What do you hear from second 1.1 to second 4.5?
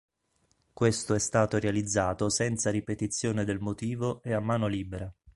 è stato realizzato senza ripetizione del motivo e a